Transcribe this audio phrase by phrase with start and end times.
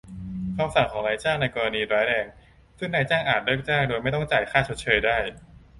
[0.57, 2.25] คำสั่งของนายจ้างในกรณีร้ายแรง
[2.77, 5.17] ซึ่งนายจ้างอาจเลิกจ้างโดยไม่ต้องจ่ายค่าชดเชยได้